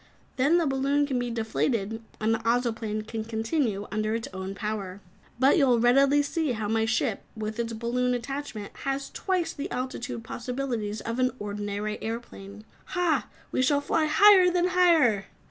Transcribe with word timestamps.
Then 0.35 0.57
the 0.57 0.65
balloon 0.65 1.05
can 1.05 1.19
be 1.19 1.29
deflated 1.29 2.01
and 2.19 2.33
the 2.33 2.39
Ozoplane 2.39 3.03
can 3.07 3.23
continue 3.23 3.85
under 3.91 4.15
its 4.15 4.27
own 4.33 4.55
power. 4.55 4.99
But 5.37 5.59
you 5.59 5.67
will 5.67 5.79
readily 5.79 6.23
see 6.23 6.53
how 6.53 6.67
my 6.67 6.85
ship, 6.85 7.21
with 7.37 7.59
its 7.59 7.73
balloon 7.73 8.15
attachment, 8.15 8.75
has 8.77 9.11
twice 9.11 9.53
the 9.53 9.69
altitude 9.69 10.23
possibilities 10.23 11.01
of 11.01 11.19
an 11.19 11.29
ordinary 11.37 12.01
airplane. 12.01 12.65
Hah! 12.85 13.27
We 13.51 13.61
shall 13.61 13.79
fly 13.79 14.05
higher 14.07 14.49
than 14.49 14.69
higher!" 14.69 15.25